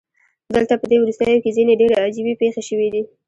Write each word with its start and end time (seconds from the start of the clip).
دلته 0.55 0.73
پدې 0.81 0.97
وروستیو 0.99 1.41
کې 1.43 1.55
ځینې 1.57 1.73
ډیرې 1.81 1.95
عجیبې 2.05 2.33
پیښې 2.41 2.61
شوې 2.69 2.87
دي 2.93 3.01